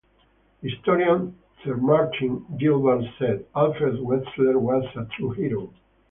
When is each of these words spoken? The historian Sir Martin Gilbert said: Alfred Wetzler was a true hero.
The 0.63 0.71
historian 0.71 1.37
Sir 1.63 1.75
Martin 1.77 2.43
Gilbert 2.57 3.03
said: 3.19 3.45
Alfred 3.55 3.99
Wetzler 3.99 4.57
was 4.59 4.83
a 4.95 5.05
true 5.15 5.29
hero. 5.33 5.71